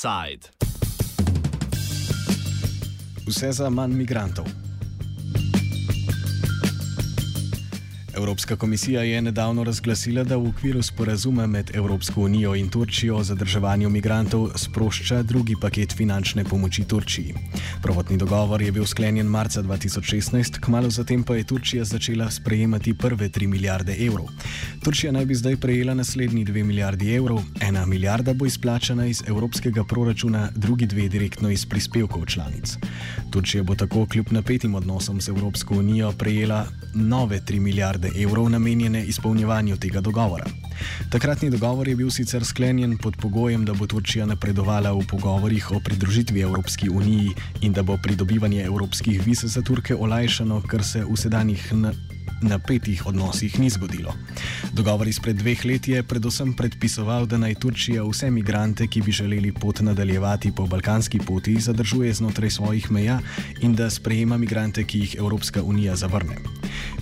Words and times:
Offside. 0.00 0.48
Vse 3.26 3.52
za 3.52 3.70
manj 3.70 3.94
migrantov. 3.94 4.46
Evropska 8.20 8.56
komisija 8.56 9.02
je 9.02 9.22
nedavno 9.22 9.64
razglasila, 9.64 10.24
da 10.24 10.36
v 10.36 10.48
okviru 10.48 10.82
sporazuma 10.82 11.46
med 11.46 11.70
Evropsko 11.74 12.20
unijo 12.20 12.54
in 12.54 12.68
Turčijo 12.68 13.16
o 13.16 13.24
zadrževanju 13.24 13.88
migrantov 13.90 14.50
sprošča 14.56 15.22
drugi 15.22 15.56
paket 15.60 15.92
finančne 15.96 16.44
pomoči 16.44 16.84
Turčiji. 16.84 17.34
Prvotni 17.82 18.16
dogovor 18.16 18.62
je 18.62 18.72
bil 18.72 18.86
sklenjen 18.86 19.26
marca 19.26 19.62
2016, 19.62 20.60
kmalo 20.60 20.90
zatem 20.90 21.22
pa 21.22 21.36
je 21.36 21.44
Turčija 21.44 21.84
začela 21.84 22.30
sprejemati 22.30 22.94
prve 22.94 23.28
3 23.28 23.46
milijarde 23.46 23.96
evrov. 24.06 24.28
Turčija 24.84 25.12
naj 25.12 25.26
bi 25.26 25.34
zdaj 25.34 25.56
prejela 25.56 25.94
naslednji 25.94 26.44
2 26.44 26.64
milijardi 26.64 27.14
evrov, 27.14 27.40
ena 27.60 27.86
milijarda 27.86 28.34
bo 28.34 28.46
izplačana 28.46 29.06
iz 29.06 29.22
evropskega 29.26 29.84
proračuna, 29.84 30.50
drugi 30.56 30.86
dve 30.86 31.08
direktno 31.08 31.50
iz 31.50 31.66
prispevkov 31.66 32.26
članic. 32.26 32.76
Turčija 33.30 33.62
bo 33.62 33.74
tako 33.74 34.06
kljub 34.06 34.26
napetim 34.30 34.74
odnosom 34.74 35.20
z 35.20 35.28
Evropsko 35.28 35.74
unijo 35.74 36.12
prejela 36.12 36.66
nove 36.94 37.40
3 37.40 37.60
milijarde 37.60 38.09
evrov 38.16 38.48
namenjene 38.50 39.04
izpolnjevanju 39.04 39.76
tega 39.76 40.00
dogovora. 40.00 40.44
Takratni 41.10 41.50
dogovor 41.50 41.88
je 41.88 41.96
bil 41.96 42.10
sicer 42.10 42.44
sklenjen 42.44 42.98
pod 42.98 43.16
pogojem, 43.16 43.64
da 43.64 43.74
bo 43.74 43.86
Turčija 43.86 44.26
napredovala 44.26 44.92
v 44.92 45.06
pogovorjih 45.10 45.72
o 45.72 45.80
pridružitvi 45.84 46.40
Evropski 46.40 46.88
uniji 46.88 47.30
in 47.60 47.72
da 47.72 47.82
bo 47.82 47.98
pridobivanje 48.02 48.62
evropskih 48.64 49.26
viz 49.26 49.44
za 49.44 49.62
Turke 49.62 49.94
olajšano, 49.94 50.62
kar 50.66 50.84
se 50.84 51.04
v 51.04 51.16
sedanjih 51.16 51.72
napetih 52.42 53.06
odnosih 53.06 53.58
ni 53.60 53.70
zgodilo. 53.70 54.14
Dogovor 54.72 55.08
izpred 55.08 55.36
dveh 55.36 55.64
let 55.64 55.88
je 55.88 56.02
predvsem 56.02 56.52
predpisoval, 56.52 57.26
da 57.26 57.38
naj 57.38 57.54
Turčija 57.54 58.04
vse 58.04 58.30
migrante, 58.30 58.86
ki 58.86 59.02
bi 59.02 59.12
želeli 59.12 59.52
pot 59.52 59.80
nadaljevati 59.80 60.52
po 60.56 60.66
balkanski 60.66 61.18
poti, 61.18 61.60
zadržuje 61.60 62.14
znotraj 62.14 62.50
svojih 62.50 62.90
meja 62.90 63.20
in 63.60 63.74
da 63.74 63.90
sprejema 63.90 64.38
migrante, 64.38 64.84
ki 64.84 64.98
jih 64.98 65.14
Evropska 65.18 65.62
unija 65.62 65.96
zavrne. 65.96 66.36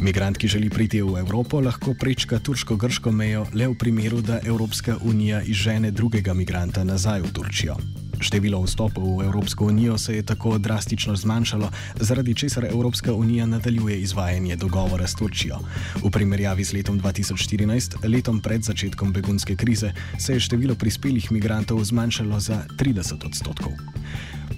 Migrant, 0.01 0.39
ki 0.39 0.49
želi 0.49 0.71
priti 0.71 1.03
v 1.03 1.19
Evropo, 1.19 1.61
lahko 1.61 1.95
prečka 1.95 2.39
turško-grško 2.39 3.13
mejo 3.13 3.47
le 3.55 3.69
v 3.69 3.79
primeru, 3.79 4.21
da 4.21 4.41
Evropska 4.45 4.97
unija 5.03 5.43
izžene 5.43 5.91
drugega 5.91 6.35
migranta 6.35 6.85
nazaj 6.85 7.21
v 7.21 7.33
Turčijo. 7.33 8.08
Število 8.21 8.63
vstopov 8.63 9.19
v 9.19 9.25
Evropsko 9.25 9.65
unijo 9.65 9.99
se 9.99 10.17
je 10.17 10.23
tako 10.23 10.59
drastično 10.59 11.17
zmanjšalo, 11.17 11.71
zaradi 12.01 12.35
česar 12.35 12.65
Evropska 12.65 13.15
unija 13.15 13.47
nadaljuje 13.47 14.01
izvajanje 14.01 14.57
dogovora 14.57 15.07
s 15.07 15.15
Turčijo. 15.15 15.59
V 16.05 16.11
primerjavi 16.11 16.65
z 16.65 16.73
letom 16.73 17.01
2014, 17.01 18.09
letom 18.09 18.41
pred 18.41 18.63
začetkom 18.63 19.13
begunske 19.13 19.57
krize, 19.57 19.93
se 20.19 20.33
je 20.33 20.41
število 20.41 20.75
prispelih 20.75 21.33
migrantov 21.33 21.85
zmanjšalo 21.85 22.41
za 22.41 22.65
30 22.77 23.27
odstotkov. 23.27 23.73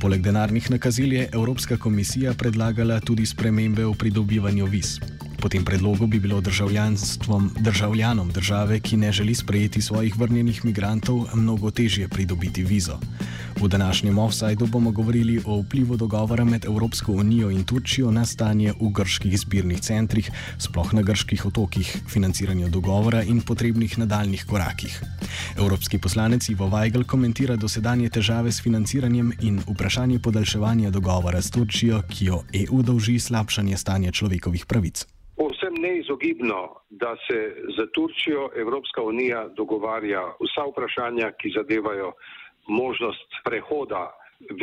Poleg 0.01 0.23
denarnih 0.23 0.71
nakazil 0.71 1.13
je 1.13 1.29
Evropska 1.33 1.77
komisija 1.77 2.35
predlagala 2.35 3.01
tudi 3.01 3.27
spremembe 3.27 3.85
v 3.85 3.95
pridobivanju 3.95 4.67
viz. 4.67 4.97
Po 5.41 5.49
tem 5.49 5.65
predlogu 5.65 6.07
bi 6.07 6.21
bilo 6.21 6.41
državljanom 7.57 8.31
države, 8.31 8.81
ki 8.81 8.97
ne 8.97 9.13
želi 9.13 9.35
sprejeti 9.35 9.83
svojih 9.83 10.19
vrnjenih 10.19 10.65
migrantov, 10.65 11.27
mnogo 11.35 11.71
težje 11.71 12.09
pridobiti 12.09 12.63
vizo. 12.63 12.99
V 13.61 13.69
današnjem 13.69 14.19
offsajdu 14.19 14.67
bomo 14.67 14.91
govorili 14.91 15.41
o 15.45 15.61
vplivu 15.61 15.97
dogovora 15.97 16.45
med 16.45 16.65
Evropsko 16.65 17.13
unijo 17.13 17.51
in 17.51 17.65
Turčijo 17.65 18.11
na 18.11 18.25
stanje 18.27 18.73
v 18.81 18.91
grških 18.93 19.39
zbirnih 19.41 19.81
centrih, 19.81 20.31
sploh 20.59 20.93
na 20.93 21.03
grških 21.03 21.47
otokih, 21.47 21.97
financiranju 22.09 22.69
dogovora 22.69 23.23
in 23.23 23.41
potrebnih 23.41 23.99
nadaljnih 23.99 24.45
korakih. 24.45 25.03
Evropski 25.57 25.99
poslanec 25.99 26.49
Ivo 26.49 26.69
Weigl 26.69 27.05
komentira 27.05 27.57
dosedanje 27.57 28.09
težave 28.09 28.53
s 28.53 28.63
financiranjem 28.63 29.33
in 29.41 29.63
vprašanje 29.69 30.19
podaljševanja 30.19 30.91
dogovora 30.91 31.43
s 31.43 31.51
Turčijo, 31.51 32.03
ki 32.09 32.25
jo 32.25 32.43
EU 32.53 32.83
dolži 32.83 33.19
slabšanje 33.19 33.77
stanja 33.77 34.13
človekovih 34.13 34.67
pravic. 34.67 35.07
Povsem 35.41 35.75
neizogibno, 35.81 36.85
da 36.91 37.17
se 37.27 37.39
za 37.77 37.87
Turčijo 37.95 38.51
Evropska 38.57 39.03
unija 39.03 39.49
dogovarja 39.57 40.21
vsa 40.45 40.67
vprašanja, 40.69 41.31
ki 41.41 41.53
zadevajo 41.57 42.13
možnost 42.69 43.39
prehoda 43.45 44.03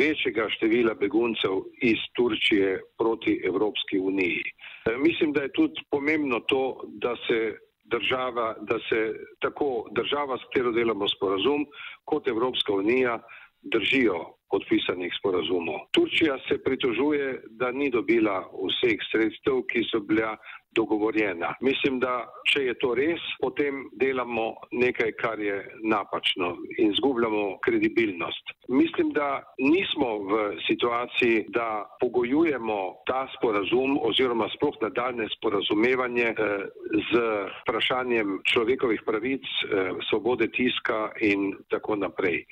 večjega 0.00 0.46
števila 0.54 0.94
beguncev 0.94 1.56
iz 1.82 1.98
Turčije 2.16 2.78
proti 2.98 3.40
Evropski 3.50 3.98
uniji. 3.98 4.44
E, 4.46 4.96
mislim, 4.96 5.32
da 5.32 5.42
je 5.42 5.52
tudi 5.52 5.82
pomembno 5.90 6.40
to, 6.40 6.62
da 6.86 7.16
se 7.26 7.58
država, 7.84 8.54
da 8.60 8.78
se 8.88 9.00
tako 9.40 9.88
država, 9.90 10.38
s 10.38 10.46
katero 10.46 10.72
delamo 10.72 11.08
sporazum, 11.08 11.66
kot 12.04 12.28
Evropska 12.28 12.72
unija 12.72 13.18
držijo 13.62 14.37
podpisanih 14.50 15.12
sporazumov. 15.18 15.88
Turčija 15.92 16.38
se 16.48 16.58
pritožuje, 16.62 17.42
da 17.60 17.72
ni 17.72 17.90
dobila 17.90 18.40
vseh 18.52 18.98
sredstev, 19.10 19.62
ki 19.70 19.84
so 19.90 20.00
bila 20.00 20.36
dogovorjena. 20.76 21.54
Mislim, 21.60 21.98
da 22.00 22.12
če 22.52 22.62
je 22.68 22.74
to 22.82 22.92
res, 22.98 23.22
potem 23.42 23.86
delamo 24.00 24.46
nekaj, 24.72 25.12
kar 25.20 25.40
je 25.40 25.56
napačno 25.82 26.54
in 26.78 26.92
zgubljamo 26.98 27.58
kredibilnost. 27.64 28.54
Mislim, 28.68 29.12
da 29.16 29.28
nismo 29.58 30.10
v 30.30 30.40
situaciji, 30.66 31.44
da 31.56 31.68
pogojujemo 32.00 32.78
ta 33.10 33.26
sporazum 33.36 33.98
oziroma 34.10 34.48
sploh 34.56 34.76
nadaljne 34.82 35.28
sporazumevanje 35.36 36.28
eh, 36.32 36.66
z 37.10 37.22
vprašanjem 37.62 38.40
človekovih 38.52 39.04
pravic, 39.06 39.44
eh, 39.44 39.94
svobode 40.10 40.50
tiska 40.52 41.08
in 41.32 41.54
tako 41.72 41.96
naprej. 41.96 42.44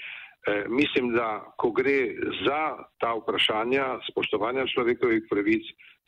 Eh, 0.47 0.65
mislim, 0.69 1.13
da 1.13 1.55
ko 1.59 1.71
gre 1.71 2.15
za 2.47 2.77
ta 3.03 3.15
vprašanja 3.19 3.85
spoštovanja 4.11 4.67
človekovih 4.75 5.23
pravic, 5.31 5.65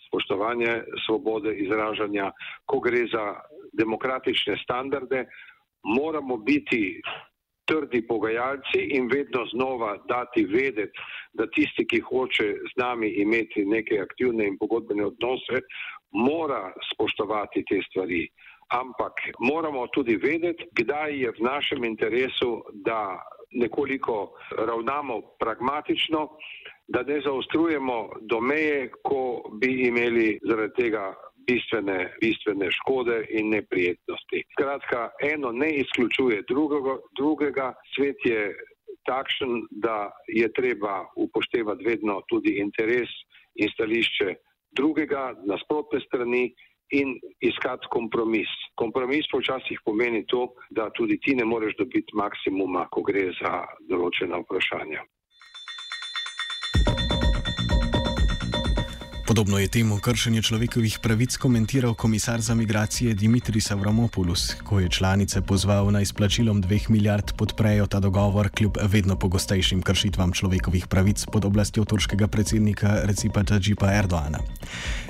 spoštovanje 0.09 0.83
svobode 1.07 1.55
izražanja, 1.59 2.31
ko 2.67 2.79
gre 2.81 3.07
za 3.13 3.25
demokratične 3.73 4.57
standarde, 4.63 5.25
moramo 5.83 6.37
biti 6.37 7.01
trdi 7.65 8.07
pogajalci 8.07 8.81
in 8.97 9.09
vedno 9.13 9.45
znova 9.53 9.97
dati 10.09 10.45
vedeti, 10.45 10.99
da 11.33 11.47
tisti, 11.47 11.87
ki 11.87 12.01
hoče 12.01 12.47
z 12.71 12.73
nami 12.77 13.09
imeti 13.09 13.65
neke 13.65 13.99
aktivne 14.01 14.47
in 14.47 14.59
pogodbene 14.59 15.05
odnose, 15.05 15.61
mora 16.13 16.73
spoštovati 16.93 17.65
te 17.69 17.81
stvari. 17.91 18.29
Ampak 18.69 19.13
moramo 19.41 19.87
tudi 19.87 20.17
vedeti, 20.17 20.65
kdaj 20.73 21.21
je 21.23 21.31
v 21.31 21.45
našem 21.45 21.85
interesu, 21.85 22.63
da 22.73 23.19
nekoliko 23.53 24.33
ravnamo 24.59 25.21
pragmatično, 25.41 26.29
da 26.89 27.03
ne 27.03 27.21
zaostrujemo 27.21 28.09
do 28.21 28.41
meje, 28.41 28.91
ko 29.03 29.51
bi 29.61 29.89
imeli 29.89 30.39
zaradi 30.49 30.75
tega 30.77 31.15
bistvene, 31.49 31.99
bistvene 32.21 32.71
škode 32.71 33.27
in 33.31 33.51
neprijetnosti. 33.51 34.43
Skratka, 34.53 35.11
eno 35.33 35.53
ne 35.53 35.71
izključuje 35.83 36.43
drugega, 36.49 36.97
drugega. 37.19 37.75
svet 37.97 38.17
je 38.25 38.43
takšen, 39.07 39.63
da 39.71 40.11
je 40.29 40.53
treba 40.53 41.07
upoštevati 41.17 41.85
vedno 41.85 42.21
tudi 42.29 42.59
interes 42.61 43.09
in 43.55 43.69
stališče 43.75 44.35
drugega, 44.77 45.35
nasprotne 45.45 46.01
strani 46.01 46.55
in 46.91 47.19
iskati 47.45 47.91
kompromis. 47.91 48.49
Kompromis 48.75 49.29
počasih 49.33 49.81
pomeni 49.85 50.25
to, 50.27 50.49
da 50.71 50.89
tudi 50.97 51.19
ti 51.21 51.35
ne 51.37 51.45
moreš 51.45 51.77
dobiti 51.79 52.17
maksimuma, 52.17 52.87
ko 52.91 53.03
gre 53.03 53.29
za 53.41 53.63
določena 53.91 54.41
vprašanja. 54.45 55.05
Podobno 59.39 59.59
je 59.59 59.69
temu 59.71 59.99
kršenje 60.03 60.43
človekovih 60.43 60.99
pravic 60.99 61.37
komentiral 61.37 61.95
komisar 61.95 62.41
za 62.41 62.55
migracije 62.55 63.15
Dimitris 63.15 63.71
Avramopoulos, 63.71 64.55
ko 64.67 64.81
je 64.81 64.89
članice 64.89 65.41
pozval 65.43 65.93
naj 65.95 66.07
s 66.11 66.13
plačilom 66.13 66.61
dveh 66.61 66.91
milijard 66.91 67.33
podprejo 67.37 67.87
ta 67.87 68.01
dogovor 68.01 68.49
kljub 68.51 68.79
vedno 68.83 69.17
pogostejšim 69.17 69.83
kršitvam 69.83 70.33
človekovih 70.33 70.87
pravic 70.87 71.23
pod 71.33 71.45
oblastjo 71.45 71.85
turškega 71.85 72.27
predsednika 72.27 72.99
Recipa 73.05 73.45
Tajipa 73.45 73.93
Erdoana. 73.93 74.39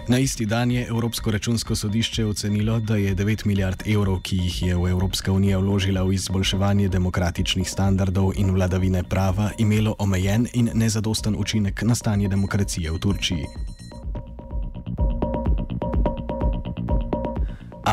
Na 0.08 0.18
isti 0.18 0.46
dan 0.46 0.70
je 0.70 0.86
Evropsko 0.86 1.30
računsko 1.30 1.76
sodišče 1.76 2.26
ocenilo, 2.26 2.80
da 2.80 2.96
je 2.96 3.16
9 3.16 3.46
milijard 3.46 3.82
evrov, 3.86 4.20
ki 4.20 4.36
jih 4.36 4.62
je 4.62 4.76
v 4.76 4.90
Evropska 4.90 5.32
unija 5.32 5.58
vložila 5.58 6.02
v 6.02 6.12
izboljševanje 6.12 6.88
demokratičnih 6.88 7.70
standardov 7.70 8.32
in 8.36 8.50
vladavine 8.50 9.04
prava, 9.04 9.50
imelo 9.58 9.96
omejen 9.98 10.46
in 10.52 10.70
nezadosten 10.74 11.34
učinek 11.38 11.82
na 11.82 11.94
stanje 11.94 12.28
demokracije 12.28 12.92
v 12.92 12.98
Turčiji. 12.98 13.77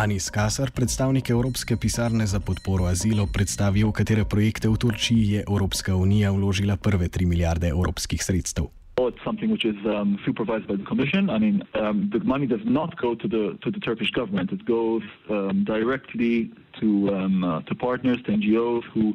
Anis 0.06 0.30
Kasar, 0.30 0.70
predstavnik 0.70 1.30
Evropske 1.30 1.76
pisarne 1.82 2.28
za 2.30 2.40
podporo 2.40 2.86
azilu, 2.86 3.26
predstavil, 3.26 3.90
katere 3.90 4.22
projekte 4.22 4.70
v 4.70 4.78
Turčiji 4.78 5.24
je 5.32 5.42
Evropska 5.50 5.96
unija 5.96 6.30
vložila 6.32 6.76
prve 6.78 7.08
3 7.10 7.26
milijarde 7.26 7.68
evropskih 7.74 8.22
sredstev. 8.24 8.70
It's 9.02 9.24
something 9.24 9.50
which 9.50 9.66
is 9.66 9.80
um, 9.86 10.20
supervised 10.26 10.68
by 10.68 10.78
the 10.78 10.86
Commission. 10.86 11.30
I 11.30 11.40
mean, 11.40 11.58
um, 11.74 12.10
the 12.14 12.22
money 12.24 12.46
does 12.46 12.66
not 12.66 12.92
go 13.02 13.16
to 13.16 13.28
the 13.28 13.44
to 13.64 13.72
the 13.72 13.82
Turkish 13.88 14.12
government. 14.20 14.52
It 14.52 14.64
goes 14.66 15.04
um, 15.30 15.66
directly 15.74 16.52
to 16.80 16.88
um, 17.18 17.44
uh, 17.44 17.62
to 17.68 17.74
partners, 17.76 18.20
to 18.26 18.30
NGOs 18.40 18.86
who 18.94 19.06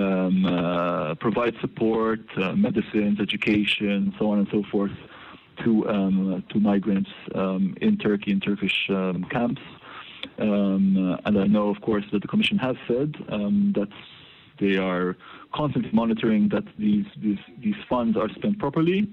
um, 0.00 0.44
uh, 0.44 1.14
provide 1.14 1.54
support, 1.64 2.20
uh, 2.36 2.52
medicines, 2.66 3.16
education, 3.20 4.12
so 4.18 4.24
on 4.32 4.38
and 4.42 4.48
so 4.52 4.62
forth 4.72 4.96
to 5.64 5.70
um, 5.88 6.44
to 6.50 6.60
migrants 6.60 7.12
um, 7.34 7.74
in 7.80 7.96
Turkey 7.96 8.30
in 8.32 8.40
Turkish 8.40 8.76
um, 8.90 9.24
camps. 9.32 9.62
Um, 10.38 11.18
and 11.24 11.38
I 11.38 11.46
know, 11.46 11.68
of 11.68 11.80
course, 11.80 12.04
that 12.12 12.22
the 12.22 12.28
Commission 12.28 12.58
has 12.58 12.76
said 12.86 13.14
um, 13.30 13.72
that 13.76 13.88
they 14.60 14.76
are 14.76 15.16
constantly 15.54 15.90
monitoring 15.92 16.48
that 16.50 16.64
these, 16.78 17.06
these 17.16 17.38
these 17.62 17.74
funds 17.88 18.16
are 18.16 18.28
spent 18.30 18.58
properly. 18.58 19.10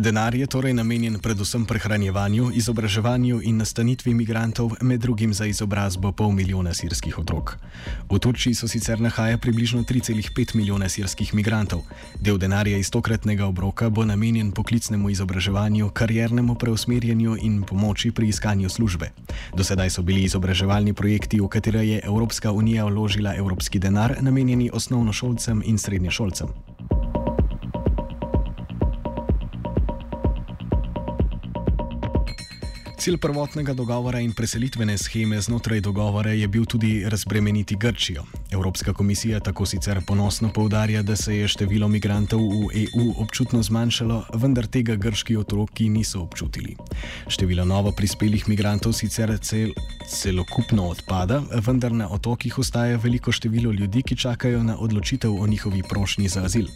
Denar 0.00 0.34
je 0.34 0.46
torej 0.46 0.72
namenjen 0.72 1.18
predvsem 1.20 1.66
prehranjevanju, 1.68 2.50
izobraževanju 2.56 3.40
in 3.44 3.56
nastanitvi 3.60 4.10
imigrantov, 4.10 4.72
med 4.80 5.00
drugim 5.00 5.34
za 5.34 5.44
izobrazbo 5.46 6.12
pol 6.12 6.32
milijona 6.32 6.72
sirskih 6.74 7.18
otrok. 7.18 7.58
V 8.08 8.18
Turčiji 8.18 8.54
so 8.54 8.68
sicer 8.68 9.00
nahaja 9.00 9.38
približno 9.38 9.82
3,5 9.82 10.56
milijona 10.56 10.88
sirskih 10.88 11.34
imigrantov. 11.34 11.84
Del 12.16 12.38
denarja 12.38 12.78
iz 12.78 12.90
tokratnega 12.90 13.44
obroka 13.46 13.90
bo 13.90 14.04
namenjen 14.04 14.52
poklicnemu 14.52 15.10
izobraževanju, 15.10 15.90
kariernemu 15.92 16.54
preusmerjanju 16.54 17.36
in 17.42 17.62
pomoči 17.62 18.10
pri 18.10 18.28
iskanju 18.28 18.68
službe. 18.68 19.12
Do 19.52 19.64
sedaj 19.64 19.90
so 19.90 20.02
bili 20.02 20.24
izobraževalni 20.24 20.94
projekti, 20.94 21.40
v 21.40 21.48
katere 21.48 21.84
je 21.86 22.00
Evropska 22.04 22.52
unija 22.52 22.88
vložila 22.88 23.36
evropski 23.36 23.78
denar, 23.78 24.16
namenjeni 24.20 24.70
osnovnošolcem 24.72 25.62
in 25.66 25.78
srednješolcem. 25.78 26.79
Cilj 33.00 33.16
prvotnega 33.16 33.72
dogovora 33.72 34.20
in 34.20 34.32
preselitvene 34.36 34.98
scheme 34.98 35.40
znotraj 35.40 35.80
dogovora 35.80 36.30
je 36.30 36.48
bil 36.48 36.64
tudi 36.64 37.04
razbremeniti 37.08 37.76
Grčijo. 37.76 38.24
Evropska 38.50 38.92
komisija 38.92 39.40
tako 39.40 39.66
sicer 39.66 40.00
ponosno 40.06 40.52
povdarja, 40.52 41.02
da 41.02 41.16
se 41.16 41.36
je 41.36 41.48
število 41.48 41.88
migrantov 41.88 42.40
v 42.40 42.82
EU 42.82 43.14
občutno 43.16 43.62
zmanjšalo, 43.62 44.24
vendar 44.34 44.66
tega 44.66 44.96
grški 44.96 45.36
otroki 45.36 45.88
niso 45.88 46.20
občutili. 46.20 46.76
Število 47.28 47.64
novo 47.64 47.92
prispelih 47.92 48.48
migrantov 48.48 48.92
sicer 48.92 49.32
cel, 49.40 49.72
celokupno 50.08 50.88
odpada, 50.88 51.40
vendar 51.66 51.92
na 51.92 52.08
otokih 52.08 52.58
ostaja 52.58 53.00
veliko 53.00 53.32
število 53.32 53.72
ljudi, 53.72 54.02
ki 54.02 54.16
čakajo 54.16 54.62
na 54.62 54.76
odločitev 54.78 55.40
o 55.40 55.46
njihovi 55.46 55.82
prošnji 55.88 56.28
za 56.28 56.44
azil. 56.44 56.68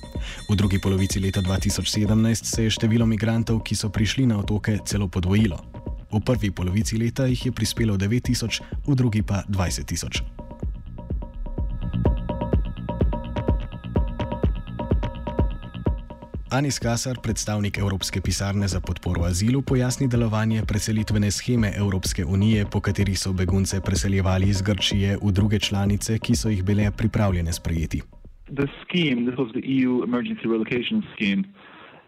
V 0.48 0.56
drugi 0.56 0.80
polovici 0.80 1.20
leta 1.20 1.42
2017 1.42 2.44
se 2.44 2.64
je 2.64 2.70
število 2.70 3.06
migrantov, 3.06 3.60
ki 3.60 3.76
so 3.76 3.88
prišli 3.88 4.26
na 4.26 4.38
otoke, 4.38 4.78
celo 4.84 5.08
podvojilo. 5.08 5.73
V 6.14 6.20
prvi 6.22 6.50
polovici 6.54 6.94
leta 6.98 7.26
jih 7.26 7.46
je 7.46 7.52
prispelo 7.52 7.96
9000, 7.98 8.62
v 8.86 8.94
drugi 8.94 9.22
pa 9.26 9.42
20 9.50 9.82
tisoč. 9.82 10.22
Anis 16.54 16.78
Kasar, 16.78 17.18
predstavnik 17.18 17.78
Evropske 17.78 18.20
pisarne 18.20 18.68
za 18.68 18.80
podporo 18.80 19.24
azilu, 19.26 19.62
pojasni 19.62 20.06
delovanje 20.06 20.62
preselitvene 20.62 21.30
scheme 21.30 21.72
Evropske 21.76 22.24
unije, 22.24 22.66
po 22.70 22.80
kateri 22.80 23.16
so 23.18 23.32
begunce 23.32 23.80
preseljevali 23.80 24.48
iz 24.48 24.62
Grčije 24.62 25.18
v 25.22 25.32
druge 25.32 25.58
članice, 25.58 26.18
ki 26.18 26.36
so 26.36 26.48
jih 26.48 26.62
bile 26.64 26.90
pripravljene 26.90 27.52
sprejeti. 27.52 28.02
The 28.54 28.70
scheme, 28.86 29.26
this 29.26 29.38
was 29.38 29.50
the 29.50 29.64
EU 29.66 30.04
emergency 30.06 30.46
relocation 30.46 31.02
scheme. 31.14 31.42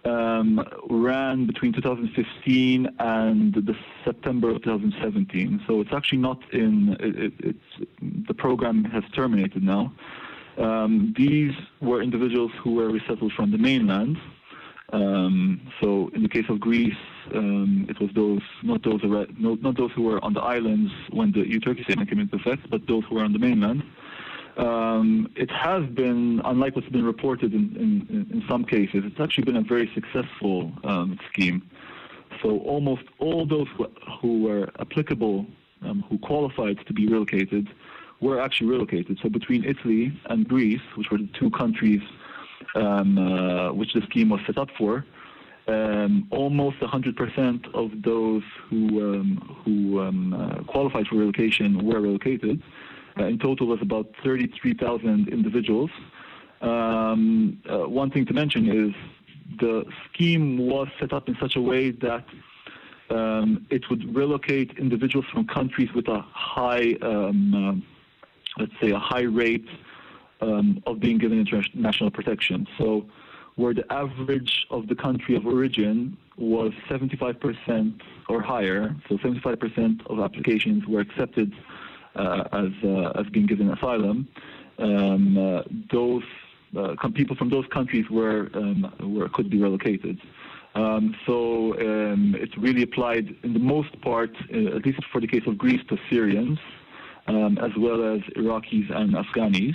Um, 0.07 0.65
ran 0.89 1.47
between 1.47 1.73
2015 1.73 2.89
and 2.99 3.55
the 3.55 3.75
September 4.05 4.51
of 4.51 4.63
2017. 4.63 5.63
So 5.67 5.81
it's 5.81 5.93
actually 5.93 6.19
not 6.19 6.41
in. 6.53 6.97
It, 7.01 7.33
it's 7.41 7.89
the 8.29 8.35
program 8.35 8.85
has 8.85 9.05
terminated 9.15 9.63
now. 9.63 9.93
Um, 10.59 11.15
these 11.17 11.53
were 11.81 12.03
individuals 12.03 12.53
who 12.63 12.75
were 12.75 12.89
resettled 12.89 13.33
from 13.33 13.51
the 13.51 13.59
mainland. 13.59 14.17
Um, 14.93 15.61
so 15.81 16.11
in 16.15 16.23
the 16.23 16.29
case 16.29 16.45
of 16.49 16.61
Greece, 16.61 16.95
um, 17.35 17.87
it 17.89 18.01
was 18.01 18.11
those 18.15 18.43
not 18.63 18.85
those 18.85 19.01
not, 19.39 19.77
those 19.77 19.91
who 19.93 20.03
were 20.03 20.25
on 20.25 20.33
the 20.33 20.41
islands 20.41 20.93
when 21.11 21.33
the 21.33 21.41
EU-Turkey 21.41 21.83
statement 21.83 22.09
came 22.09 22.21
into 22.21 22.37
effect, 22.37 22.71
but 22.71 22.87
those 22.87 23.03
who 23.09 23.17
were 23.17 23.25
on 23.25 23.33
the 23.33 23.39
mainland. 23.39 23.83
Um, 24.57 25.31
it 25.37 25.51
has 25.51 25.85
been, 25.91 26.41
unlike 26.45 26.77
what's 26.77 26.89
been 26.89 27.05
reported 27.05 27.53
in, 27.53 27.77
in, 27.77 28.27
in, 28.33 28.45
some 28.49 28.65
cases, 28.65 29.03
it's 29.05 29.21
actually 29.21 29.45
been 29.45 29.57
a 29.57 29.63
very 29.63 29.91
successful 29.95 30.73
um, 30.85 31.19
scheme. 31.31 31.63
So 32.43 32.61
almost 32.61 33.03
all 33.19 33.45
those 33.45 33.67
who, 33.77 33.87
who 34.21 34.43
were 34.43 34.71
applicable, 34.81 35.47
um, 35.83 36.05
who 36.09 36.19
qualified 36.19 36.79
to 36.87 36.93
be 36.95 37.07
relocated, 37.07 37.69
were 38.21 38.41
actually 38.41 38.69
relocated. 38.69 39.19
So 39.23 39.29
between 39.29 39.63
Italy 39.65 40.19
and 40.31 40.49
Greece, 40.49 40.81
which 40.95 41.11
were 41.11 41.19
the 41.19 41.29
two 41.39 41.51
countries 41.51 42.01
um, 42.75 43.19
uh, 43.19 43.73
which 43.73 43.93
the 43.93 44.03
scheme 44.03 44.31
was 44.31 44.41
set 44.47 44.59
up 44.59 44.69
for, 44.77 45.05
um, 45.69 46.29
almost 46.31 46.79
100% 46.79 47.75
of 47.75 47.91
those 48.03 48.43
who, 48.69 49.15
um, 49.15 49.63
who 49.65 49.99
uh, 49.99 50.63
qualified 50.65 51.07
for 51.09 51.17
relocation 51.17 51.85
were 51.85 52.01
relocated. 52.01 52.63
Uh, 53.19 53.25
in 53.25 53.39
total, 53.39 53.67
was 53.67 53.81
about 53.81 54.07
33,000 54.23 55.29
individuals. 55.29 55.91
Um, 56.61 57.61
uh, 57.71 57.89
one 57.89 58.11
thing 58.11 58.27
to 58.27 58.35
mention 58.35 58.69
is 58.69 58.95
the 59.59 59.85
scheme 60.13 60.59
was 60.59 60.89
set 61.01 61.13
up 61.13 61.29
in 61.29 61.37
such 61.41 61.57
a 61.57 61.61
way 61.61 61.93
that 61.93 62.25
um, 63.11 63.67
it 63.71 63.89
would 63.89 64.15
relocate 64.15 64.77
individuals 64.79 65.27
from 65.33 65.47
countries 65.47 65.89
with 65.95 66.09
a 66.09 66.21
high, 66.33 66.97
um, 67.03 67.55
uh, 68.59 68.61
let's 68.61 68.73
say, 68.81 68.91
a 68.91 68.99
high 68.99 69.23
rate 69.23 69.69
um, 70.41 70.83
of 70.87 71.01
being 71.01 71.19
given 71.19 71.39
international 71.39 72.11
protection. 72.11 72.67
So, 72.79 73.07
where 73.55 73.73
the 73.73 73.91
average 73.91 74.67
of 74.71 74.87
the 74.89 74.95
country 74.95 75.35
of 75.35 75.47
origin 75.47 76.19
was 76.37 76.73
75% 76.91 78.01
or 78.29 78.43
higher, 78.43 78.95
so 79.09 79.17
75% 79.17 80.07
of 80.09 80.21
applications 80.21 80.87
were 80.87 81.01
accepted 81.01 81.55
as 82.17 82.71
uh, 82.85 83.21
as 83.21 83.27
being 83.33 83.47
given 83.47 83.71
asylum, 83.71 84.29
um, 84.79 85.39
uh, 85.39 85.63
those 85.93 86.23
people 87.15 87.37
from 87.37 87.49
those 87.51 87.67
countries 87.73 88.05
were 88.11 88.51
um, 88.55 88.93
were 89.15 89.29
could 89.29 89.49
be 89.51 89.59
relocated. 89.59 90.19
Um, 90.77 91.17
so 91.25 91.73
um, 91.81 92.37
it 92.39 92.51
really 92.59 92.83
applied, 92.83 93.35
in 93.43 93.55
the 93.55 93.59
most 93.59 93.99
part, 94.03 94.31
uh, 94.53 94.77
at 94.77 94.85
least 94.85 95.01
for 95.11 95.23
the 95.23 95.27
case 95.27 95.45
of 95.47 95.57
Greece, 95.57 95.81
to 95.89 95.97
Syrians, 96.11 96.59
um, 97.29 97.57
as 97.59 97.71
well 97.79 98.05
as 98.15 98.21
Iraqis 98.37 98.95
and 98.95 99.15
Afghanis. 99.15 99.75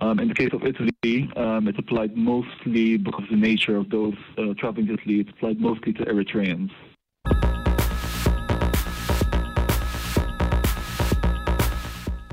Um, 0.00 0.20
in 0.20 0.28
the 0.28 0.34
case 0.34 0.50
of 0.52 0.62
Italy, 0.64 1.30
um, 1.34 1.66
it 1.66 1.78
applied 1.78 2.14
mostly 2.14 2.98
because 2.98 3.24
of 3.24 3.30
the 3.30 3.36
nature 3.36 3.76
of 3.76 3.88
those 3.88 4.14
uh, 4.36 4.52
traveling 4.58 4.86
to 4.88 4.94
Italy. 4.94 5.20
It 5.20 5.30
applied 5.30 5.60
mostly 5.60 5.94
to 5.94 6.04
Eritreans. 6.04 6.70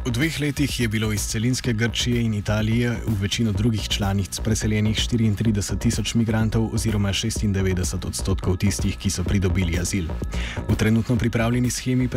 V 0.05 0.13
dveh 0.13 0.39
letih 0.39 0.79
je 0.79 0.87
bilo 0.87 1.09
iz 1.13 1.23
celinske 1.25 1.73
Grčije 1.73 2.21
in 2.21 2.33
Italije 2.33 2.91
v 3.07 3.21
večino 3.21 3.51
drugih 3.51 3.87
članic 3.89 4.39
preseljenih 4.39 4.97
34 4.97 5.79
tisoč 5.79 6.13
migrantov 6.13 6.69
oziroma 6.73 7.09
96 7.09 8.05
odstotkov 8.07 8.57
tistih, 8.57 8.97
ki 8.97 9.09
so 9.09 9.23
pridobili 9.23 9.79
azil. 9.79 10.05
V 10.69 10.75
trenutno 10.75 11.15
pripravljeni 11.15 11.71
schemi 11.71 12.09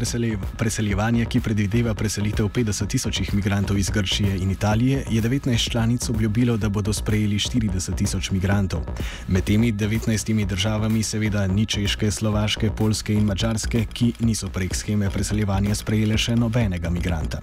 preseljevanja, 0.59 1.25
ki 1.25 1.41
predvideva 1.41 1.95
preselitev 1.95 2.49
50 2.49 2.87
tisočih 2.87 3.35
migrantov 3.35 3.79
iz 3.79 3.91
Grčije 3.91 4.37
in 4.37 4.51
Italije, 4.51 5.05
je 5.11 5.23
19 5.23 5.71
članic 5.71 6.09
obljubilo, 6.09 6.57
da 6.57 6.69
bodo 6.69 6.93
sprejeli 6.93 7.39
40 7.39 7.97
tisoč 7.97 8.31
migrantov. 8.31 8.85
Med 9.29 9.45
temi 9.45 9.73
19 9.73 10.47
državami 10.47 11.03
seveda 11.03 11.47
ni 11.47 11.67
Češke, 11.67 12.11
Slovaške, 12.11 12.71
Polske 12.71 13.15
in 13.15 13.25
Mačarske, 13.25 13.87
ki 13.93 14.13
niso 14.21 14.49
prek 14.49 14.77
scheme 14.77 15.11
preseljevanja 15.11 15.75
sprejele 15.75 16.19
še 16.19 16.37
nobenega 16.37 16.91
migranta. 16.91 17.41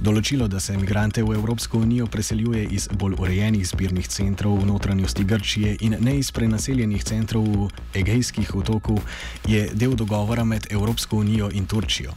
Določilo, 0.00 0.48
da 0.48 0.60
se 0.60 0.74
imigrante 0.74 1.22
v 1.22 1.34
Evropsko 1.34 1.78
unijo 1.78 2.06
preseljuje 2.06 2.66
iz 2.70 2.88
bolj 2.92 3.16
urejenih 3.18 3.66
zbirnih 3.66 4.08
centrov 4.08 4.58
v 4.60 4.66
notranjosti 4.66 5.24
Grčije 5.24 5.76
in 5.80 5.96
ne 6.00 6.18
iz 6.18 6.30
prenaseljenih 6.30 7.04
centrov 7.04 7.44
v 7.44 7.68
Egejskih 8.02 8.54
otokov, 8.54 9.00
je 9.46 9.66
del 9.72 9.96
dogovora 9.96 10.44
med 10.44 10.66
Evropsko 10.70 11.16
unijo 11.24 11.50
in 11.52 11.66
Turčijo. 11.66 12.12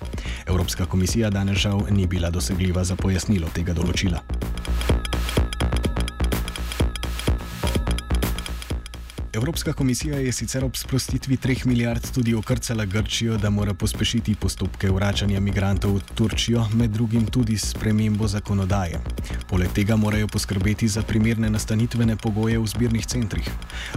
Evropska 0.45 0.85
komisija 0.85 1.29
danes 1.29 1.57
žal 1.57 1.85
ni 1.91 2.07
bila 2.07 2.29
dosegljiva 2.29 2.83
za 2.83 2.95
pojasnilo 2.95 3.49
tega 3.53 3.73
določila. 3.73 4.23
Evropska 9.39 9.73
komisija 9.73 10.17
je 10.17 10.31
sicer 10.31 10.65
ob 10.65 10.75
sprostitvi 10.75 11.37
3 11.37 11.65
milijard 11.65 12.11
tudi 12.11 12.33
okrcala 12.35 12.85
Grčijo, 12.85 13.37
da 13.37 13.49
mora 13.49 13.73
pospešiti 13.73 14.35
postopke 14.35 14.91
vračanja 14.91 15.39
migrantov 15.39 15.95
v 15.95 16.01
Turčijo, 16.15 16.65
med 16.73 16.91
drugim 16.91 17.25
tudi 17.25 17.57
s 17.57 17.73
premembo 17.73 18.27
zakonodaje. 18.27 18.99
Poleg 19.47 19.71
tega 19.71 19.95
morajo 19.95 20.27
poskrbeti 20.27 20.87
za 20.87 21.01
primerne 21.01 21.49
nastanitvene 21.49 22.17
pogoje 22.17 22.59
v 22.59 22.67
zbirnih 22.67 23.05
centrih. 23.05 23.49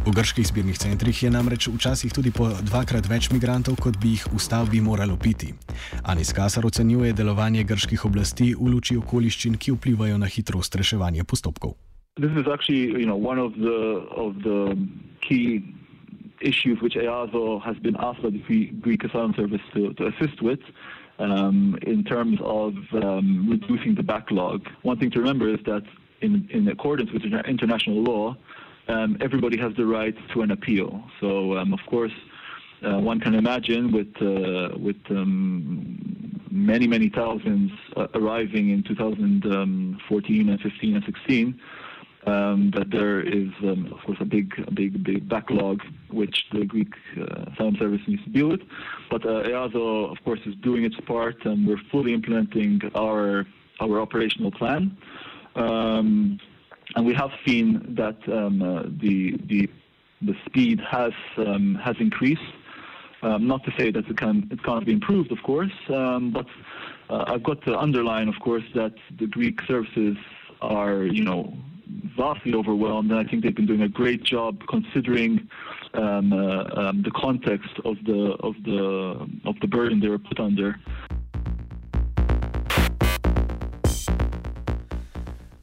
V 0.06 0.14
grških 0.14 0.46
zbirnih 0.46 0.78
centrih 0.78 1.22
je 1.22 1.30
namreč 1.30 1.68
včasih 1.68 2.12
tudi 2.12 2.30
po 2.30 2.52
dvakrat 2.62 3.10
več 3.10 3.30
migrantov, 3.34 3.82
kot 3.82 3.98
bi 3.98 4.14
jih 4.14 4.30
v 4.30 4.38
stavbi 4.38 4.80
moralo 4.80 5.16
biti. 5.16 5.54
Anis 6.02 6.32
Kasar 6.32 6.66
ocenjuje 6.66 7.12
delovanje 7.12 7.64
grških 7.64 8.04
oblasti 8.04 8.54
v 8.54 8.76
luči 8.76 8.96
okoliščin, 8.96 9.58
ki 9.58 9.74
vplivajo 9.74 10.18
na 10.18 10.30
hitrost 10.30 10.74
reševanja 10.74 11.24
postopkov. 11.24 11.74
This 12.18 12.30
is 12.32 12.44
actually, 12.46 13.00
you 13.00 13.06
know, 13.06 13.16
one 13.16 13.38
of 13.38 13.54
the 13.56 14.06
of 14.14 14.34
the 14.42 14.76
key 15.22 15.64
issues 16.42 16.78
which 16.82 16.92
EASO 16.92 17.62
has 17.62 17.78
been 17.78 17.96
asked 17.98 18.22
by 18.22 18.28
the 18.28 18.66
Greek 18.82 19.02
Asylum 19.02 19.32
Service 19.34 19.62
to, 19.72 19.94
to 19.94 20.08
assist 20.08 20.42
with 20.42 20.58
um, 21.18 21.78
in 21.80 22.04
terms 22.04 22.38
of 22.42 22.74
um, 23.02 23.48
reducing 23.48 23.94
the 23.94 24.02
backlog. 24.02 24.68
One 24.82 24.98
thing 24.98 25.10
to 25.12 25.20
remember 25.20 25.48
is 25.48 25.60
that 25.64 25.84
in, 26.20 26.46
in 26.52 26.68
accordance 26.68 27.10
with 27.12 27.22
international 27.24 28.02
law, 28.02 28.36
um, 28.88 29.16
everybody 29.22 29.56
has 29.56 29.74
the 29.76 29.86
right 29.86 30.14
to 30.34 30.42
an 30.42 30.50
appeal. 30.50 31.02
So, 31.18 31.56
um, 31.56 31.72
of 31.72 31.80
course, 31.86 32.12
uh, 32.84 32.98
one 32.98 33.20
can 33.20 33.34
imagine 33.34 33.90
with 33.90 34.14
uh, 34.20 34.76
with 34.76 35.00
um, 35.08 36.42
many 36.50 36.86
many 36.86 37.08
thousands 37.08 37.72
uh, 37.96 38.08
arriving 38.12 38.68
in 38.68 38.82
2014 38.82 40.48
and 40.50 40.60
15 40.60 40.96
and 40.96 41.04
16 41.06 41.60
um, 42.26 42.70
that 42.76 42.90
there 42.90 43.20
is, 43.20 43.48
um, 43.62 43.92
of 43.92 44.04
course, 44.04 44.18
a 44.20 44.24
big, 44.24 44.52
a 44.66 44.70
big, 44.70 45.02
big 45.02 45.28
backlog 45.28 45.80
which 46.10 46.46
the 46.52 46.64
Greek 46.64 46.92
uh, 47.18 47.50
Asylum 47.52 47.76
Service 47.78 48.00
needs 48.06 48.22
to 48.24 48.30
deal 48.30 48.48
with. 48.48 48.60
But 49.10 49.26
uh, 49.26 49.42
EASO, 49.42 50.10
of 50.12 50.22
course, 50.24 50.40
is 50.46 50.54
doing 50.62 50.84
its 50.84 50.96
part, 51.06 51.44
and 51.44 51.66
we're 51.66 51.80
fully 51.90 52.14
implementing 52.14 52.80
our 52.94 53.46
our 53.80 54.00
operational 54.00 54.52
plan. 54.52 54.96
Um, 55.56 56.38
and 56.94 57.06
we 57.06 57.14
have 57.14 57.30
seen 57.44 57.94
that 57.96 58.18
um, 58.28 58.62
uh, 58.62 58.82
the 59.00 59.36
the 59.46 59.68
the 60.20 60.34
speed 60.46 60.80
has 60.88 61.12
um, 61.38 61.74
has 61.82 61.96
increased. 61.98 62.42
Um, 63.24 63.46
not 63.46 63.62
to 63.64 63.72
say 63.78 63.92
that 63.92 64.08
it 64.08 64.16
can 64.16 64.48
it 64.50 64.62
can't 64.64 64.84
be 64.84 64.92
improved, 64.92 65.30
of 65.32 65.42
course, 65.44 65.72
but 65.88 66.46
uh, 67.08 67.24
I've 67.26 67.42
got 67.42 67.62
to 67.62 67.78
underline, 67.78 68.28
of 68.28 68.34
course, 68.40 68.64
that 68.74 68.94
the 69.18 69.26
Greek 69.26 69.60
services 69.62 70.16
are, 70.60 71.04
you 71.04 71.22
know, 71.22 71.54
vastly 72.16 72.54
overwhelmed, 72.54 73.10
and 73.10 73.20
I 73.20 73.24
think 73.28 73.42
they've 73.42 73.54
been 73.54 73.66
doing 73.66 73.82
a 73.82 73.88
great 73.88 74.22
job 74.24 74.54
considering 74.68 75.48
um, 75.94 76.32
uh, 76.32 76.64
um, 76.80 77.02
the 77.02 77.12
context 77.24 77.74
of 77.84 77.96
the 78.08 78.20
of 78.48 78.54
the 78.64 78.80
of 79.44 79.56
the 79.60 79.68
burden 79.68 80.00
they 80.00 80.08
were 80.08 80.18
put 80.18 80.40
under. 80.40 80.76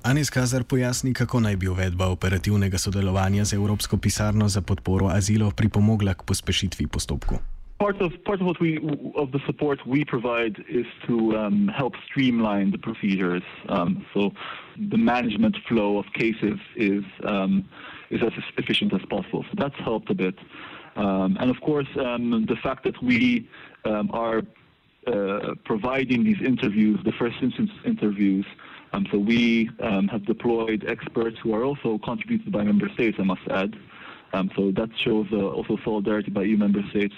Anis 0.03 0.29
Kazar 0.29 0.63
pojasni, 0.63 1.13
kako 1.13 1.39
naj 1.39 1.55
bi 1.55 1.67
uvedba 1.67 2.07
operativnega 2.07 2.77
sodelovanja 2.77 3.45
z 3.45 3.53
Evropsko 3.53 3.97
pisarno 3.97 4.47
za 4.47 4.61
podporo 4.61 5.07
azilov 5.07 5.53
pripomogla 5.53 6.13
k 6.13 6.23
pospešitvi 6.23 6.87
postopku. 6.87 7.35
Part 7.79 8.01
of 8.01 8.11
part 8.25 8.41
of 8.41 8.45
what 8.45 8.59
we 8.59 8.77
of 9.15 9.31
the 9.31 9.39
support 9.45 9.79
we 9.87 10.03
provide 10.03 10.63
is 10.67 10.85
to 11.07 11.35
um, 11.37 11.67
help 11.69 11.93
streamline 12.05 12.71
the 12.71 12.77
procedures. 12.77 13.41
Um, 13.69 14.05
so 14.13 14.31
the 14.77 14.97
management 14.97 15.55
flow 15.67 15.97
of 15.97 16.05
cases 16.13 16.59
is 16.75 17.03
um, 17.23 17.67
is 18.09 18.21
as 18.21 18.33
efficient 18.57 18.93
as 18.93 19.01
possible. 19.09 19.43
So 19.49 19.55
that's 19.57 19.79
helped 19.79 20.09
a 20.11 20.15
bit. 20.15 20.35
Um, 20.95 21.37
and 21.39 21.49
of 21.49 21.61
course, 21.61 21.87
um, 21.97 22.45
the 22.47 22.57
fact 22.57 22.83
that 22.83 23.01
we 23.01 23.47
um, 23.85 24.09
are 24.11 24.41
uh, 25.07 25.55
providing 25.63 26.25
these 26.25 26.41
interviews, 26.41 26.99
the 27.05 27.13
first 27.13 27.37
instance 27.41 27.71
interviews. 27.85 28.45
so 29.11 29.17
we 29.17 29.69
have 30.11 30.25
deployed 30.25 30.83
experts 30.87 31.37
who 31.41 31.53
are 31.53 31.63
also 31.63 31.99
contributed 32.03 32.51
by 32.51 32.63
member 32.63 32.89
states, 32.89 33.17
I 33.19 33.23
must 33.23 33.45
add. 33.49 33.71
so 34.55 34.71
that 34.79 34.89
shows 35.05 35.27
uh, 35.31 35.37
also 35.57 35.77
solidarity 35.85 36.31
by 36.31 36.43
EU 36.43 36.57
member 36.57 36.83
states 36.89 37.15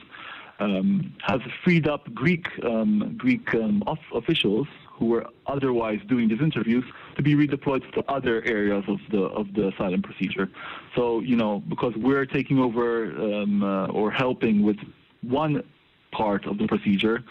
um, 0.62 1.14
has 1.28 1.42
freed 1.64 1.88
up 1.88 2.14
Greek 2.14 2.46
um, 2.64 3.16
Greek 3.18 3.54
um, 3.56 3.84
officials 4.14 4.68
who 4.96 5.08
were 5.08 5.26
otherwise 5.48 6.00
doing 6.08 6.30
these 6.30 6.42
interviews 6.42 6.86
to 7.16 7.24
be 7.24 7.34
redeployed 7.34 7.84
to 7.94 8.00
other 8.08 8.44
areas 8.46 8.84
of 8.88 9.00
the 9.12 9.24
of 9.40 9.52
the 9.56 9.70
asylum 9.70 10.02
procedure. 10.02 10.48
So 10.96 11.20
you 11.22 11.36
know 11.36 11.64
because 11.68 11.94
we're 11.96 12.26
taking 12.26 12.60
over 12.60 13.12
um, 13.28 13.64
uh, 13.64 13.88
or 13.88 14.12
helping 14.12 14.64
with 14.64 14.78
one 15.22 15.64
part 16.12 16.46
of 16.46 16.58
the 16.58 16.68
procedure, 16.68 17.24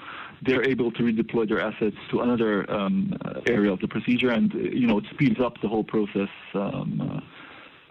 they're 0.42 0.66
able 0.68 0.90
to 0.92 1.02
redeploy 1.02 1.48
their 1.48 1.60
assets 1.60 1.96
to 2.10 2.20
another 2.20 2.70
um, 2.70 3.16
area 3.46 3.70
of 3.72 3.80
the 3.80 3.88
procedure, 3.88 4.30
and 4.30 4.52
you 4.54 4.86
know 4.86 4.98
it 4.98 5.04
speeds 5.12 5.40
up 5.40 5.60
the 5.62 5.68
whole 5.68 5.84
process 5.84 6.32
um, 6.54 7.22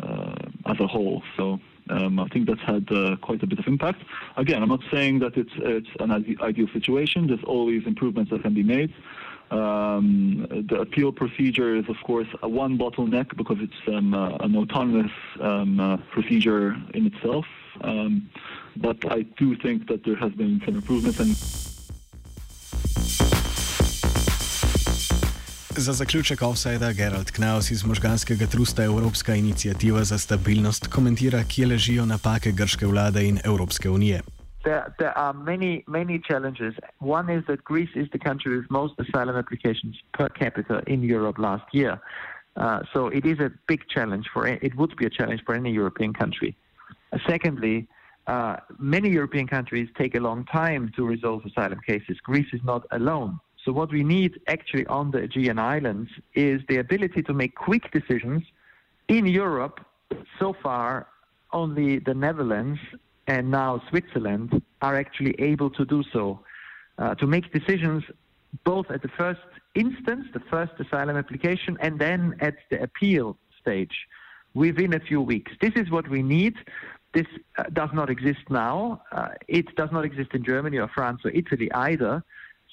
uh, 0.01 0.05
uh, 0.05 0.71
as 0.71 0.79
a 0.79 0.87
whole. 0.87 1.23
So. 1.37 1.59
Um, 1.89 2.19
I 2.19 2.27
think 2.27 2.47
that's 2.47 2.61
had 2.61 2.91
uh, 2.91 3.15
quite 3.17 3.41
a 3.43 3.47
bit 3.47 3.59
of 3.59 3.67
impact. 3.67 4.03
Again, 4.37 4.61
I'm 4.61 4.69
not 4.69 4.83
saying 4.91 5.19
that 5.19 5.37
it's 5.37 5.51
it's 5.57 5.89
an 5.99 6.11
ideal 6.41 6.67
situation. 6.71 7.27
There's 7.27 7.43
always 7.43 7.85
improvements 7.85 8.31
that 8.31 8.43
can 8.43 8.53
be 8.53 8.63
made. 8.63 8.93
Um, 9.51 10.45
the 10.69 10.79
appeal 10.81 11.11
procedure 11.11 11.75
is, 11.75 11.89
of 11.89 11.95
course, 12.03 12.27
a 12.43 12.47
one 12.47 12.77
bottleneck 12.77 13.35
because 13.35 13.57
it's 13.59 13.87
um, 13.87 14.13
uh, 14.13 14.37
an 14.37 14.55
autonomous 14.55 15.11
um, 15.41 15.79
uh, 15.79 15.97
procedure 16.11 16.75
in 16.93 17.07
itself. 17.07 17.45
Um, 17.81 18.29
but 18.77 19.11
I 19.11 19.23
do 19.23 19.55
think 19.55 19.87
that 19.87 20.03
there 20.03 20.15
has 20.15 20.31
been 20.33 20.61
some 20.65 20.75
improvements 20.75 21.19
and. 21.19 21.68
Za 25.79 25.93
zaključek 25.93 26.41
offsajda 26.41 26.91
Gerald 26.93 27.31
Knaus 27.31 27.71
iz 27.71 27.85
možganskega 27.85 28.45
trusta 28.45 28.83
Evropska 28.83 29.35
inicijativa 29.35 30.03
za 30.03 30.17
stabilnost 30.17 30.87
komentira, 30.87 31.43
kje 31.43 31.67
ležijo 31.67 32.05
napake 32.05 32.51
grške 32.51 32.85
vlade 32.85 33.23
in 33.27 33.39
Evropske 33.45 33.89
unije. 33.89 34.21
There, 34.63 34.83
there 34.97 35.13
are 35.15 35.37
many, 35.37 35.83
many 35.87 36.21
challenges. 36.29 36.73
One 36.99 37.37
is 37.37 37.45
that 37.45 37.59
Greece 37.63 37.95
is 37.95 38.09
the 38.09 38.19
country 38.27 38.57
with 38.57 38.67
most 38.69 38.93
asylum 38.99 39.35
applications 39.35 39.95
per 40.17 40.29
capita 40.29 40.81
in 40.87 40.99
Europe 41.15 41.41
last 41.41 41.67
year. 41.73 41.93
Uh, 41.93 42.79
so 42.93 43.07
it 43.07 43.25
is 43.25 43.39
a 43.39 43.49
big 43.67 43.81
challenge 43.95 44.25
for 44.33 44.47
it 44.47 44.73
would 44.75 44.95
be 44.95 45.05
a 45.05 45.13
challenge 45.19 45.41
for 45.45 45.55
any 45.55 45.71
European 45.71 46.13
country. 46.13 46.55
Secondly, 47.27 47.87
uh, 48.27 48.55
many 48.79 49.09
European 49.09 49.47
countries 49.47 49.87
take 49.97 50.17
a 50.17 50.19
long 50.19 50.45
time 50.45 50.91
to 50.95 51.01
resolve 51.07 51.41
asylum 51.45 51.79
cases. 51.87 52.17
Greece 52.29 52.53
is 52.53 52.63
not 52.63 52.83
alone. 52.91 53.39
So 53.69 53.73
what 53.73 53.91
we 53.91 54.03
need 54.03 54.39
actually 54.47 54.87
on 54.87 55.11
the 55.11 55.19
Aegean 55.19 55.59
Islands 55.59 56.09
is 56.33 56.59
the 56.67 56.77
ability 56.77 57.21
to 57.21 57.35
make 57.35 57.53
quick 57.53 57.91
decisions. 57.91 58.41
In 59.09 59.27
Europe, 59.27 59.79
so 60.39 60.55
far, 60.63 61.05
only 61.53 61.99
the 61.99 62.15
Netherlands 62.15 62.79
and 63.27 63.51
now 63.51 63.79
Switzerland 63.89 64.59
are 64.81 64.95
actually 64.95 65.35
able 65.37 65.69
to 65.69 65.85
do 65.85 66.01
so, 66.11 66.39
uh, 66.97 67.13
to 67.21 67.27
make 67.27 67.53
decisions 67.53 68.03
both 68.63 68.89
at 68.89 69.03
the 69.03 69.09
first 69.09 69.47
instance, 69.75 70.25
the 70.33 70.41
first 70.49 70.71
asylum 70.79 71.15
application, 71.15 71.77
and 71.79 71.99
then 71.99 72.35
at 72.39 72.55
the 72.71 72.81
appeal 72.81 73.37
stage 73.61 74.07
within 74.55 74.95
a 74.95 74.99
few 74.99 75.21
weeks. 75.21 75.51
This 75.61 75.73
is 75.75 75.91
what 75.91 76.09
we 76.09 76.23
need. 76.23 76.55
This 77.13 77.27
uh, 77.59 77.65
does 77.71 77.91
not 77.93 78.09
exist 78.09 78.49
now. 78.49 79.03
Uh, 79.11 79.29
it 79.47 79.75
does 79.75 79.91
not 79.91 80.05
exist 80.05 80.31
in 80.33 80.43
Germany 80.43 80.79
or 80.79 80.87
France 80.87 81.21
or 81.23 81.29
Italy 81.29 81.71
either. 81.71 82.23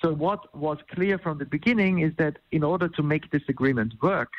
So 0.03 0.13
what 0.13 0.55
was 0.55 0.79
clear 0.95 1.19
from 1.19 1.39
the 1.39 1.47
beginning 1.47 2.01
is 2.01 2.13
that 2.19 2.39
in 2.53 2.63
order 2.63 2.89
to 2.89 3.03
make 3.03 3.31
this 3.31 3.43
agreement 3.49 3.95
work, 4.03 4.33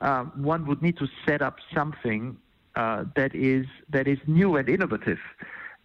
um, 0.00 0.32
one 0.36 0.66
would 0.66 0.82
need 0.82 0.96
to 0.98 1.08
set 1.26 1.42
up 1.42 1.56
something 1.74 2.36
uh, 2.76 3.04
that 3.16 3.34
is 3.34 3.66
that 3.88 4.06
is 4.06 4.18
new 4.26 4.56
and 4.56 4.68
innovative. 4.68 5.18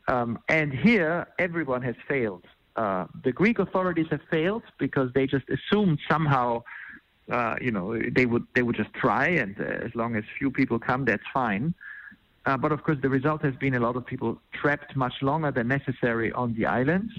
Um, 0.08 0.40
and 0.48 0.74
here, 0.74 1.28
everyone 1.38 1.82
has 1.84 1.96
failed. 2.08 2.46
Uh, 2.76 3.06
the 3.24 3.32
Greek 3.32 3.60
authorities 3.60 4.08
have 4.10 4.22
failed 4.32 4.64
because 4.80 5.12
they 5.14 5.28
just 5.28 5.46
assumed 5.50 6.00
somehow, 6.10 6.64
uh, 7.32 7.56
you 7.62 7.72
know, 7.72 8.00
they 8.18 8.26
would 8.26 8.46
they 8.56 8.64
would 8.64 8.76
just 8.76 8.94
try, 8.94 9.28
and 9.28 9.60
uh, 9.60 9.64
as 9.64 9.94
long 9.96 10.16
as 10.16 10.24
few 10.38 10.50
people 10.50 10.80
come, 10.80 11.06
that's 11.06 11.24
fine. 11.34 11.74
Uh, 12.46 12.58
but 12.58 12.72
of 12.72 12.84
course, 12.84 12.98
the 13.02 13.10
result 13.10 13.44
has 13.44 13.56
been 13.56 13.76
a 13.76 13.80
lot 13.80 13.96
of 13.96 14.06
people 14.06 14.42
trapped 14.54 14.96
much 14.96 15.22
longer 15.22 15.52
than 15.52 15.68
necessary 15.68 16.32
on 16.32 16.54
the 16.56 16.66
islands. 16.66 17.14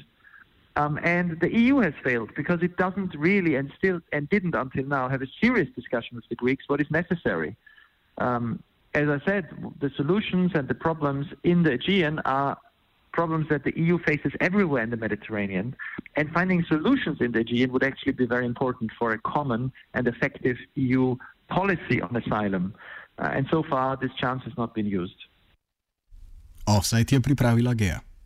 Um, 0.76 0.98
and 1.02 1.38
the 1.40 1.52
EU 1.52 1.78
has 1.78 1.94
failed 2.04 2.30
because 2.36 2.62
it 2.62 2.76
doesn't 2.76 3.14
really 3.16 3.56
and 3.56 3.72
still 3.76 4.00
and 4.12 4.28
didn't 4.30 4.54
until 4.54 4.84
now 4.84 5.08
have 5.08 5.22
a 5.22 5.26
serious 5.40 5.68
discussion 5.74 6.16
with 6.16 6.24
the 6.28 6.36
Greeks 6.36 6.64
what 6.68 6.80
is 6.80 6.90
necessary. 6.90 7.56
Um, 8.18 8.62
as 8.94 9.08
I 9.08 9.20
said, 9.24 9.48
the 9.80 9.90
solutions 9.96 10.52
and 10.54 10.68
the 10.68 10.74
problems 10.74 11.26
in 11.44 11.62
the 11.62 11.72
Aegean 11.72 12.18
are 12.20 12.56
problems 13.12 13.48
that 13.48 13.64
the 13.64 13.72
EU 13.76 13.98
faces 13.98 14.32
everywhere 14.40 14.82
in 14.82 14.90
the 14.90 14.96
Mediterranean, 14.96 15.74
and 16.16 16.30
finding 16.30 16.64
solutions 16.68 17.18
in 17.20 17.32
the 17.32 17.40
Aegean 17.40 17.72
would 17.72 17.82
actually 17.82 18.12
be 18.12 18.26
very 18.26 18.46
important 18.46 18.90
for 18.98 19.12
a 19.12 19.18
common 19.18 19.72
and 19.94 20.06
effective 20.06 20.56
EU 20.74 21.16
policy 21.48 22.00
on 22.00 22.14
asylum. 22.16 22.74
Uh, 23.18 23.30
and 23.34 23.46
so 23.50 23.62
far, 23.68 23.96
this 23.96 24.12
chance 24.16 24.42
has 24.44 24.52
not 24.56 24.74
been 24.74 24.86
used. 24.86 25.16
Offside 26.66 27.10
je 27.10 27.20
pripravila. 27.20 27.74